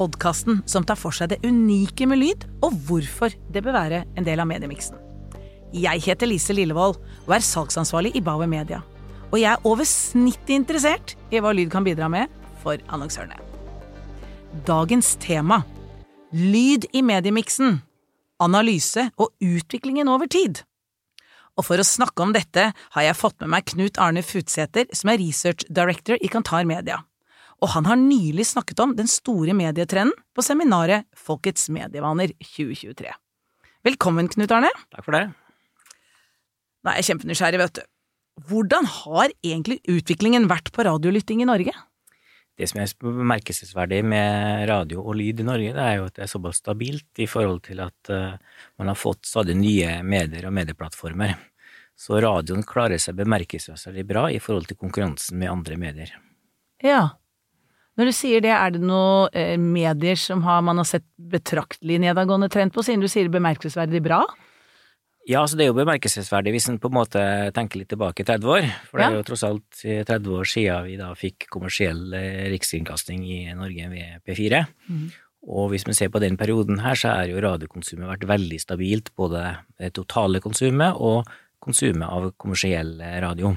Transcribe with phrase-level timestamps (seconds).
[0.00, 4.26] podkasten som tar for seg det unike med lyd, og hvorfor det bør være en
[4.26, 4.96] del av mediemiksen.
[5.76, 6.96] Jeg heter Lise Lillevold
[7.26, 8.80] og er salgsansvarlig i Bauer Media.
[9.30, 12.32] Og jeg er over snittet interessert i hva lyd kan bidra med
[12.64, 13.38] for annonsørene.
[14.66, 15.60] Dagens tema
[16.34, 17.78] lyd i mediemiksen.
[18.42, 20.64] Analyse og utviklingen over tid.
[21.58, 25.12] Og for å snakke om dette har jeg fått med meg Knut Arne Futsæter, som
[25.12, 27.02] er research director i Kantar Media
[27.60, 33.12] og han har nylig snakket om den store medietrenden på seminaret Folkets medievaner 2023.
[33.84, 34.70] Velkommen, Knut Arne.
[34.92, 35.26] Takk for det.
[36.80, 37.86] Nå er jeg kjempenysgjerrig, vet du.
[38.48, 41.74] Hvordan har egentlig utviklingen vært på radiolytting i Norge?
[42.56, 46.24] Det som er bemerkelsesverdig med radio og lyd i Norge, det er jo at det
[46.26, 48.36] er såpass stabilt i forhold til at uh,
[48.80, 51.36] man har fått stadig nye medier og medieplattformer.
[51.96, 56.12] Så radioen klarer seg bemerkelsesverdig bra i forhold til konkurransen med andre medier.
[56.84, 57.19] Ja.
[57.98, 61.98] Når du sier det, er det noen eh, medier som har, man har sett betraktelig
[62.04, 64.22] nedadgående trend på, siden du sier bemerkelsesverdig bra?
[65.28, 67.22] Ja, altså det er jo bemerkelsesverdig hvis en på en måte
[67.54, 68.68] tenker litt tilbake 30 år.
[68.88, 73.26] For det er jo tross alt 30 år siden vi da fikk kommersiell eh, rikskringkasting
[73.28, 74.62] i Norge ved P4.
[74.88, 75.10] Mm.
[75.50, 79.12] Og hvis vi ser på den perioden her, så er jo radiokonsumet vært veldig stabilt.
[79.16, 79.44] Både
[79.80, 81.28] det totale konsumet og
[81.60, 83.54] konsumet av kommersiell radio.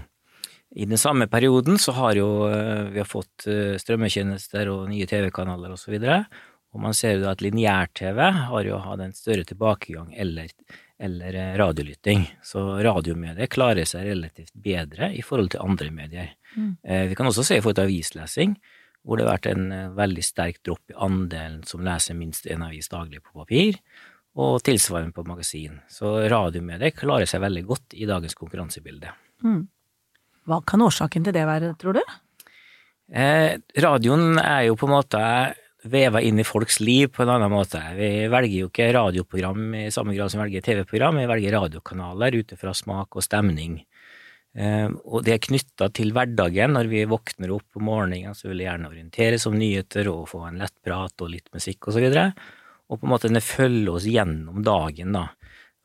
[0.76, 5.06] I den samme perioden så har jo eh, vi har fått eh, strømmetjenester og nye
[5.10, 6.00] TV-kanaler osv.
[6.02, 6.38] Og,
[6.74, 10.50] og man ser jo at lineær-TV har jo hatt en større tilbakegang eller,
[10.98, 12.26] eller eh, radiolytting.
[12.42, 16.34] Så radiomedier klarer seg relativt bedre i forhold til andre medier.
[16.58, 16.74] Mm.
[17.09, 18.58] Vi kan også se i forhold til avislesing,
[19.02, 22.90] hvor det har vært en veldig sterk dropp i andelen som leser minst én avis
[22.92, 23.80] daglig på papir,
[24.38, 25.80] og tilsvarende på magasin.
[25.90, 29.14] Så radiomedier klarer seg veldig godt i dagens konkurransebilde.
[29.46, 29.64] Mm.
[30.50, 32.04] Hva kan årsaken til det være, tror du?
[33.14, 35.22] Eh, radioen er jo på en måte
[35.84, 37.80] veva inn i folks liv på en annen måte.
[37.98, 42.40] Vi velger jo ikke radioprogram i samme grad som vi velger TV-program, vi velger radiokanaler
[42.40, 43.82] ut ifra smak og stemning.
[44.53, 46.76] Eh, og det er knytta til hverdagen.
[46.78, 50.46] Når vi våkner opp på morgenen, så vil vi gjerne orienteres om nyheter og få
[50.48, 52.28] en lett prat og litt musikk og så.
[52.92, 55.30] Og på en måte følge oss gjennom dagen, da.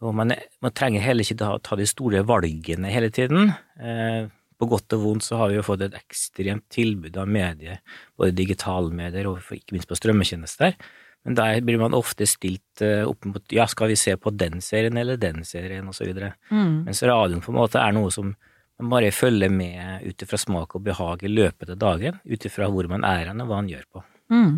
[0.04, 0.30] Og man,
[0.62, 3.50] man trenger heller ikke ta, ta de store valgene hele tiden.
[3.82, 7.78] Eh, på godt og vondt så har vi jo fått et ekstremt tilbud av medier,
[8.18, 10.74] både digitale medier og ikke minst på strømmetjenester.
[11.26, 14.62] Men der blir man ofte stilt eh, opp mot ja, skal vi se på den
[14.64, 16.34] serien eller den serien, videre.
[16.50, 16.86] Mm.
[16.86, 18.32] Mens radioen på en måte er noe som
[18.78, 22.68] man bare følger med ut ifra smak og behag i løpet av dagen, ut ifra
[22.70, 24.04] hvor man er hen og hva han gjør på.
[24.30, 24.52] Mm.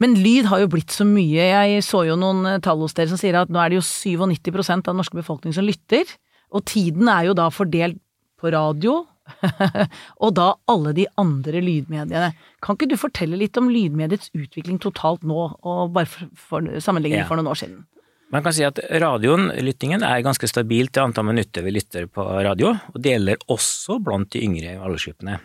[0.00, 1.44] Men lyd har jo blitt så mye.
[1.44, 3.86] Jeg så jo noen eh, tall hos dere som sier at nå er det jo
[3.86, 6.08] 97% av den norske befolkning som lytter,
[6.50, 8.00] og tiden er jo da fordelt
[8.40, 9.02] på radio,
[10.24, 12.32] og da alle de andre lydmediene.
[12.64, 17.22] Kan ikke du fortelle litt om lydmediets utvikling totalt nå, og bare for, for sammenligning
[17.22, 17.28] ja.
[17.28, 17.84] for noen år siden?
[18.30, 22.22] Man kan si at radioen, lyttingen, er ganske stabilt i antall minutter vi lytter på
[22.46, 25.40] radio, og det gjelder også blant de yngre aldersgruppene.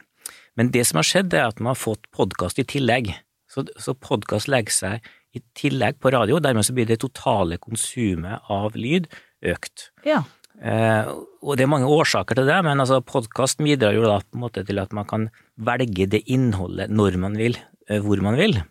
[0.56, 3.09] Men det som har skjedd, er at man har fått podkast i tillegg.
[3.50, 8.45] Så, så podkast legger seg i tillegg på radio, dermed så blir det totale konsumet
[8.53, 9.09] av lyd
[9.45, 9.89] økt.
[10.07, 10.22] Ja.
[10.64, 11.10] Eh,
[11.44, 14.46] og det er mange årsaker til det, men altså podkast bidrar jo da på en
[14.46, 17.58] måte til at man kan velge det innholdet når man vil,
[17.90, 18.62] eh, hvor man vil.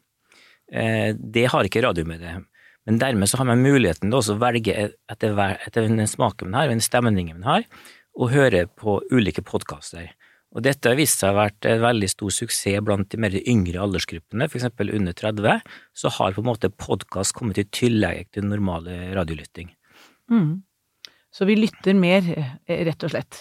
[0.72, 2.46] Eh, det har ikke radiomediet.
[2.84, 6.72] Men dermed så har man muligheten til å velge etter, etter den smaken man har,
[6.72, 7.68] den stemningen man har,
[8.14, 10.12] og høre på ulike podkaster.
[10.54, 13.34] Og dette har vist seg å ha vært en veldig stor suksess blant de mer
[13.40, 15.64] yngre aldersgruppene, eksempel under 30,
[15.98, 19.72] så har på en måte podkast kommet i tillegg til normale radiolytting.
[20.30, 20.62] Mm.
[21.34, 22.22] Så vi lytter mer,
[22.66, 23.40] eh, rett og slett.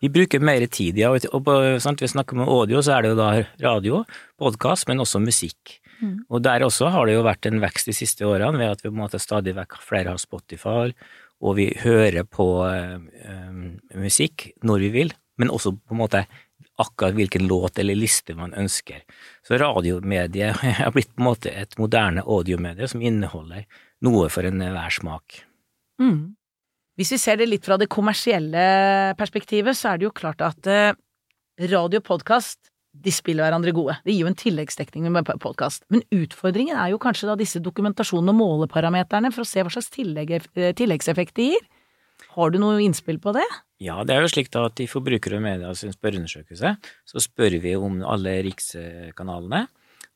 [0.00, 1.10] Vi bruker mer tid, ja.
[1.12, 3.28] Og på, sant, vi snakker med audio, så er det jo da
[3.64, 4.04] radio,
[4.38, 5.80] podkast, men også musikk.
[6.00, 6.24] Mm.
[6.28, 8.90] Og der også har det jo vært en vekst de siste årene ved at vi
[8.90, 10.92] på en måte stadig vekk flere har Spotify,
[11.40, 16.24] og vi hører på um, musikk når vi vil, men også på en måte
[16.80, 19.04] akkurat hvilken låt eller liste man ønsker.
[19.44, 23.64] Så radiomediet har blitt på en måte et moderne audiomedie som inneholder
[24.04, 25.40] noe for enhver smak.
[26.00, 26.36] Mm.
[26.96, 28.62] Hvis vi ser det litt fra det kommersielle
[29.18, 30.96] perspektivet, så er det jo klart at eh,
[31.68, 33.98] radio og podkast de spiller hverandre gode.
[34.06, 35.84] Det gir jo en tilleggsdekning med podkast.
[35.92, 39.92] Men utfordringen er jo kanskje da disse dokumentasjonene og måleparameterne for å se hva slags
[39.92, 41.66] tillegg, eh, tilleggseffekt de gir.
[42.32, 43.44] Har du noe innspill på det?
[43.84, 47.58] Ja, det er jo slik da at i Forbruker og Media sin spørreundersøkelse så spør
[47.60, 49.66] vi om alle rikskanalene.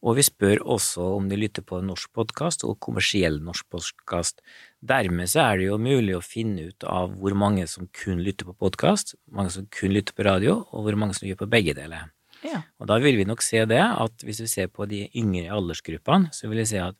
[0.00, 4.40] Og vi spør også om de lytter på norsk podkast og kommersiell norsk podkast.
[4.80, 8.48] Dermed så er det jo mulig å finne ut av hvor mange som kun lytter
[8.48, 11.76] på podkast, mange som kun lytter på radio, og hvor mange som gjør på begge
[11.76, 12.08] deler.
[12.40, 12.62] Ja.
[12.80, 16.32] Og da vil vi nok se det at hvis vi ser på de yngre aldersgruppene,
[16.32, 16.96] så vil vi se at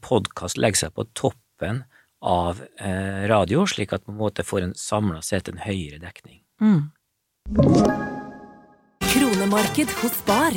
[0.00, 1.84] podkast legger seg på toppen
[2.24, 6.00] av eh, radio, slik at man på en måte får en samla sett en høyere
[6.00, 6.40] dekning.
[6.64, 6.88] Mm.
[9.10, 10.56] Kronemarked hos Spar.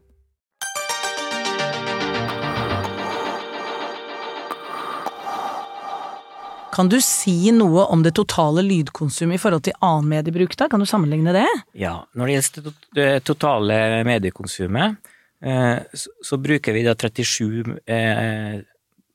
[6.71, 10.69] Kan du si noe om det totale lydkonsumet i forhold til annen mediebruk, da?
[10.71, 11.47] Kan du sammenligne det?
[11.75, 15.11] Ja, når det gjelder det totale mediekonsumet,
[15.43, 18.61] eh, så, bruker vi da 37 eh,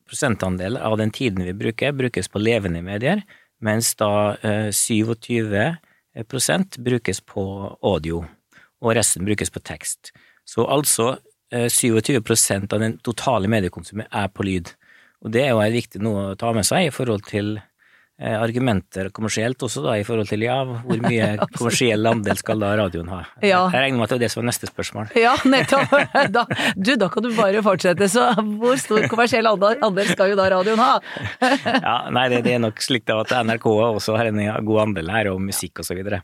[0.07, 3.25] prosentandel av den tiden vi bruker, brukes på levende medier,
[3.65, 5.49] mens da eh, 27
[6.29, 7.43] prosent brukes på
[7.81, 8.23] audio,
[8.81, 10.13] og resten brukes på tekst.
[10.45, 11.15] Så altså
[11.51, 14.76] eh, 27 prosent av den totale mediekonsumet er på lyd.
[15.25, 19.09] Og det er jo viktig noe å ta med seg i forhold til eh, argumenter
[19.15, 23.23] kommersielt også, da, i forhold til ja, hvor mye kommersiell andel skal da radioen ha?
[23.41, 23.63] Ja.
[23.73, 25.11] Jeg regner med at det var det som var neste spørsmål.
[25.17, 25.95] Ja, nettopp.
[26.37, 26.43] Da,
[26.75, 28.09] du, da kan du bare fortsette.
[28.11, 28.23] Så
[28.59, 30.93] hvor stor kommersiell andel andel skal jo da radioen ha?
[31.87, 35.13] Ja, nei, det, det er nok slik da at NRK også har en god andel
[35.13, 36.21] her, og musikk og så videre.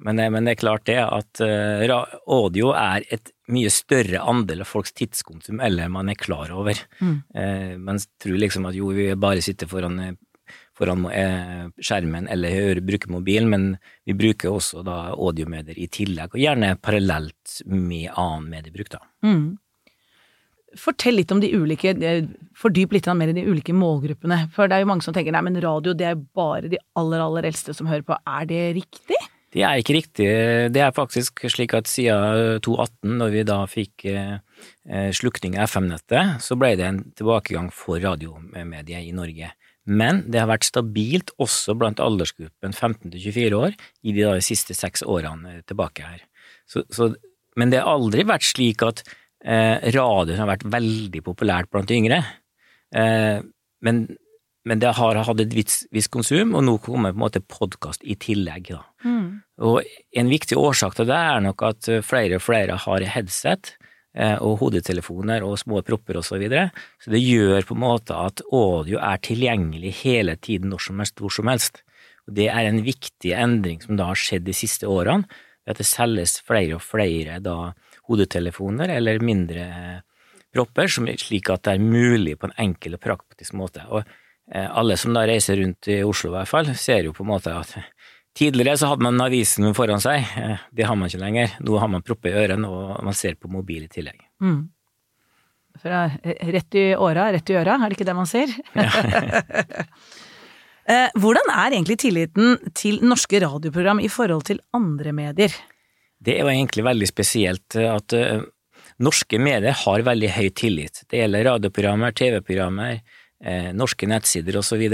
[0.00, 1.90] Men, det- men det er klart det at eh,
[2.26, 6.78] audio er et mye større andel av folks tidskonsum eller man er klar over.
[7.34, 10.12] Eh, man tror liksom at jo, vi bare sitter foran, eh,
[10.78, 13.66] foran eh, skjermen eller hører, bruker mobilen, men
[14.08, 19.02] vi bruker også da audiomedier i tillegg, og gjerne parallelt med annen mediebruk, da.
[19.26, 19.58] Mm.
[20.78, 22.24] Fortell litt om de ulike, eh,
[22.56, 24.44] fordyp litt mer i de ulike målgruppene.
[24.54, 27.18] For det er jo mange som tenker nei, men radio det er bare de aller,
[27.24, 28.16] aller eldste som hører på.
[28.24, 29.18] Er det riktig?
[29.50, 30.26] Det er ikke riktig.
[30.70, 34.36] Det er faktisk slik at siden 2018, når vi da fikk eh,
[34.86, 39.50] eh, slukning av FM-nettet, så ble det en tilbakegang for radiomediet i Norge.
[39.90, 44.36] Men det har vært stabilt også blant aldersgruppen 15 til 24 år i de, da,
[44.38, 46.22] de siste seks årene tilbake her.
[46.70, 47.10] Så, så,
[47.58, 49.02] men det har aldri vært slik at
[49.42, 52.20] eh, radioen har vært veldig populært blant de yngre.
[52.94, 53.40] Eh,
[53.82, 54.04] men,
[54.70, 58.04] men det har hatt et visst visst konsum, og nå kommer på en måte podkast
[58.06, 58.70] i tillegg.
[58.70, 58.84] da.
[59.66, 59.82] Og
[60.14, 63.72] en viktig årsak til det er nok at eh, flere og flere har headset
[64.14, 66.68] eh, og hodetelefoner og små propper og så videre,
[67.02, 71.18] så det gjør på en måte at audio er tilgjengelig hele tiden når som helst,
[71.18, 71.82] hvor som helst.
[72.28, 75.26] Og det er en viktig endring som da har skjedd de siste årene,
[75.66, 77.72] ved at det selges flere og flere da
[78.06, 80.00] hodetelefoner eller mindre eh,
[80.54, 83.82] propper, som er slik at det er mulig på en enkel og praktisk måte.
[83.90, 84.06] Og
[84.50, 87.52] alle som da reiser rundt i Oslo i hvert fall, ser jo på en måte
[87.54, 87.76] at
[88.36, 91.56] Tidligere så hadde man avisen foran seg, eh, det har man ikke lenger.
[91.66, 94.20] Nå har man propper i ørene, og man ser på mobil i tillegg.
[94.44, 94.60] Mm.
[95.82, 98.54] Fra eh, rett i åra, rett i øra, er det ikke det man sier?
[98.78, 98.90] Ja.
[101.22, 105.52] Hvordan er egentlig tilliten til norske radioprogram i forhold til andre medier?
[106.18, 108.42] Det er jo egentlig veldig spesielt at eh,
[108.98, 111.04] norske medier har veldig høy tillit.
[111.10, 112.98] Det gjelder radioprogrammer, TV-programmer,
[113.44, 114.86] eh, norske nettsider osv.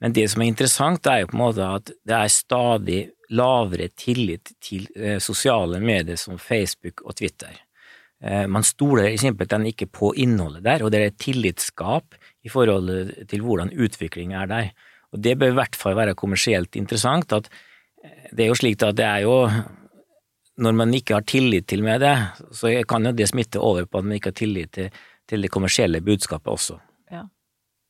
[0.00, 3.02] Men det som er interessant, er jo på en måte at det er stadig
[3.34, 7.54] lavere tillit til eh, sosiale medier som Facebook og Twitter.
[8.22, 12.16] Eh, man stoler simpelthen ikke på innholdet der, og det er et tillitsskap
[12.46, 14.70] i forhold til hvordan utviklingen er der.
[15.12, 17.32] Og det bør i hvert fall være kommersielt interessant.
[17.32, 17.48] at
[18.04, 19.50] eh, Det er jo slik at det er jo
[20.58, 24.04] Når man ikke har tillit til mediet, så kan jo det smitte over på at
[24.04, 24.90] man ikke har tillit til,
[25.28, 26.78] til det kommersielle budskapet også.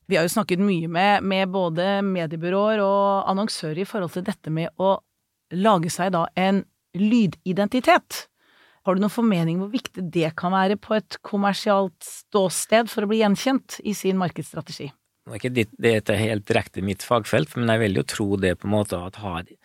[0.07, 4.53] Vi har jo snakket mye med, med både mediebyråer og annonsører i forhold til dette
[4.53, 4.95] med å
[5.51, 6.63] lage seg da en
[6.97, 8.27] lydidentitet.
[8.87, 13.11] Har du noen formening hvor viktig det kan være på et kommersialt ståsted for å
[13.11, 14.87] bli gjenkjent i sin markedsstrategi?
[15.27, 15.57] Det
[15.91, 18.95] er ikke helt direkte mitt fagfelt, men jeg vil jo tro det på en måte
[18.95, 19.57] at ha sam-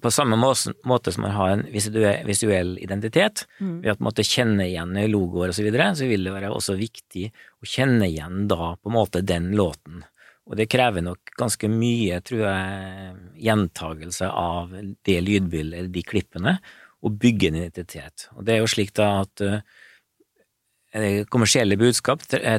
[0.00, 3.46] på samme måte, som man har en visuell, identitet, identitet,
[3.82, 7.26] ved at man kjenne igjen logoer og så videre, så vil det være også viktig
[7.34, 10.04] å kjenne igjen da på en måte den låten.
[10.46, 13.16] Og det krever nok ganske mye, tror jeg,
[13.48, 14.70] gjentagelse av
[15.02, 16.56] det lydbildet, eller de klippene,
[17.02, 18.28] og bygge en identitet.
[18.36, 22.58] Og det er jo slik da at uh, kommersielle budskap uh,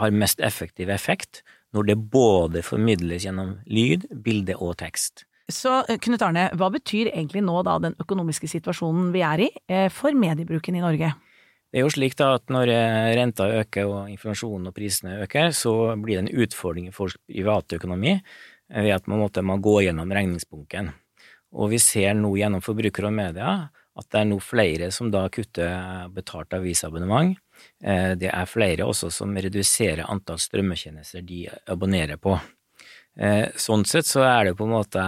[0.00, 1.42] har mest effektiv effekt
[1.76, 5.26] når det både formidles gjennom lyd, bilde og tekst.
[5.54, 9.50] Så Knut Arne, hva betyr egentlig nå da den økonomiske situasjonen vi er i
[9.94, 11.12] for mediebruken i Norge?
[11.70, 12.72] Det er jo slik da at når
[13.14, 18.16] renta øker og inflasjonen og prisene øker, så blir det en utfordring i folks privatøkonomi
[18.70, 20.90] ved at man måtte man gå gjennom regningsbunken.
[21.54, 23.52] Og vi ser nå gjennom forbrukere og media
[23.98, 27.34] at det er nå flere som da kutter betalt avisabonnement.
[27.78, 32.38] Det er flere også som reduserer antall strømmetjenester de abonnerer på.
[33.58, 35.06] Sånn sett så er det på en måte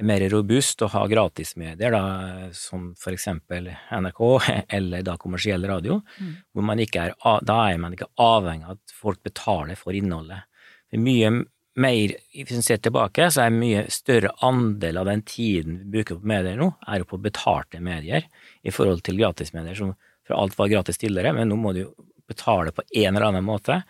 [0.00, 4.22] mer robust å ha gratismedier, da, som for eksempel NRK
[4.78, 6.34] eller da kommersiell radio, mm.
[6.52, 10.46] hvor man ikke er, da er man ikke avhengig av at folk betaler for innholdet.
[10.88, 11.32] Det er mye
[11.74, 15.98] mer, Hvis vi ser tilbake, så er en mye større andel av den tiden vi
[15.98, 18.26] bruker på medier nå, er jo på betalte medier
[18.62, 19.94] i forhold til gratismedier, som
[20.26, 21.94] for alt var gratis tidligere, men nå må du jo
[22.28, 23.80] betale på en eller annen måte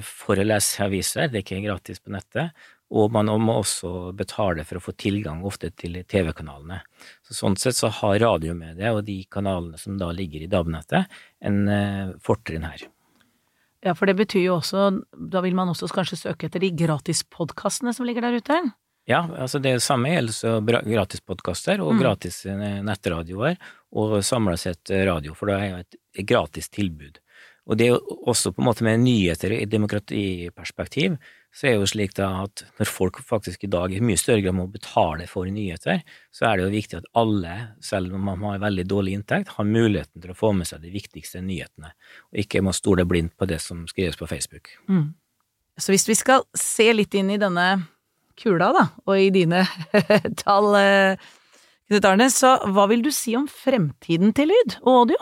[0.00, 2.54] for å lese aviser, det er ikke gratis på nettet,
[2.90, 6.80] og man må også betale for å få tilgang ofte til TV-kanalene.
[7.26, 11.60] Så Sånn sett så har radiomediet og de kanalene som da ligger i DAB-nettet, en
[11.70, 12.88] uh, fortrinn her.
[13.86, 17.94] Ja, for det betyr jo også, da vil man også kanskje søke etter de gratispodkastene
[17.96, 18.58] som ligger der ute?
[19.08, 22.02] Ja, altså det samme gjelder så gratispodkaster og mm.
[22.02, 23.56] gratis eh, nettradioer,
[23.96, 27.22] og samla sett eh, radio, for det er jo et gratis tilbud.
[27.68, 31.18] Og det er jo også på en måte med nyheter i demokratiperspektiv,
[31.54, 34.42] så er det jo slik da at når folk faktisk i dag i mye større
[34.44, 38.44] grad må betale for nyheter, så er det jo viktig at alle, selv om man
[38.46, 41.92] har veldig dårlig inntekt, har muligheten til å få med seg de viktigste nyhetene,
[42.30, 44.70] og ikke må stole blindt på det som skrives på Facebook.
[44.88, 45.10] Mm.
[45.80, 47.66] Så hvis vi skal se litt inn i denne
[48.40, 49.64] kula, da, og i dine
[50.42, 51.28] tall, eh,
[51.90, 55.16] Knut Arne, så hva vil du si om fremtiden til lyd og audio?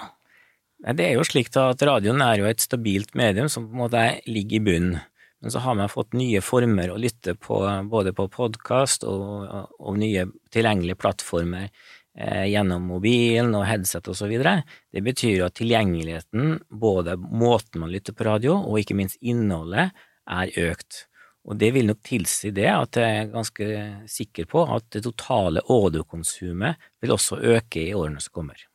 [0.79, 4.03] Det er jo slik at radioen er jo et stabilt medium som på en måte
[4.31, 5.01] ligger i bunnen.
[5.43, 9.47] Men så har man fått nye former å lytte på, både på podkast og,
[9.79, 14.35] og, nye tilgjengelige plattformer eh, gjennom mobilen og headset osv.
[14.35, 19.95] Det betyr at tilgjengeligheten, både måten man lytter på radio og ikke minst innholdet,
[20.29, 21.05] er økt.
[21.49, 23.69] Og det vil nok tilsi det at jeg er ganske
[24.11, 28.67] sikker på at det totale audiokonsumet vil også øke i årene som kommer.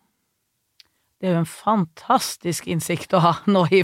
[1.23, 3.79] Det er jo en fantastisk innsikt å ha nå i,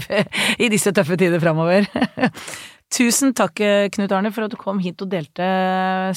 [0.60, 1.86] i disse tøffe tider framover.
[2.92, 3.62] Tusen takk,
[3.94, 5.46] Knut Arne, for at du kom hit og delte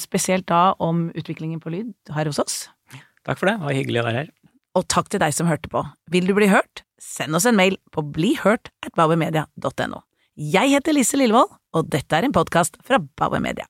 [0.01, 2.57] spesielt da om utviklingen på lyd her hos oss.
[3.23, 4.31] Takk for det, det var hyggelig å være her.
[4.75, 5.85] Og takk til deg som hørte på.
[6.11, 6.83] Vil du bli hørt?
[6.99, 10.03] Send oss en mail på blihørt at bauermedia.no.
[10.35, 13.69] Jeg heter Lise Lillevold, og dette er en podkast fra Bauer Media.